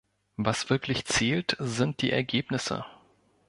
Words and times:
Was 0.37 0.71
wirklich 0.71 1.05
zählt, 1.05 1.55
sind 1.59 2.01
die 2.01 2.11
Ergebnisse. 2.11 2.85